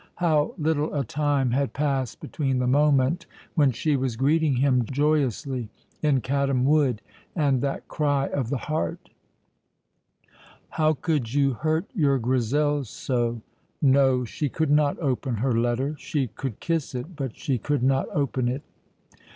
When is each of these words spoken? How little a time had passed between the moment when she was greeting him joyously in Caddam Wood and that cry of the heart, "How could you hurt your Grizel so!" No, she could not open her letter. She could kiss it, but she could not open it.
How 0.15 0.55
little 0.57 0.95
a 0.95 1.05
time 1.05 1.51
had 1.51 1.73
passed 1.73 2.19
between 2.21 2.57
the 2.57 2.65
moment 2.65 3.27
when 3.53 3.69
she 3.71 3.95
was 3.95 4.15
greeting 4.15 4.55
him 4.55 4.83
joyously 4.83 5.69
in 6.01 6.21
Caddam 6.21 6.65
Wood 6.65 7.03
and 7.35 7.61
that 7.61 7.87
cry 7.87 8.25
of 8.29 8.49
the 8.49 8.57
heart, 8.57 9.11
"How 10.69 10.93
could 10.93 11.35
you 11.35 11.53
hurt 11.53 11.85
your 11.93 12.17
Grizel 12.17 12.83
so!" 12.83 13.43
No, 13.79 14.25
she 14.25 14.49
could 14.49 14.71
not 14.71 14.97
open 14.97 15.35
her 15.35 15.51
letter. 15.53 15.95
She 15.99 16.25
could 16.25 16.59
kiss 16.59 16.95
it, 16.95 17.15
but 17.15 17.37
she 17.37 17.59
could 17.59 17.83
not 17.83 18.07
open 18.11 18.47
it. 18.47 18.63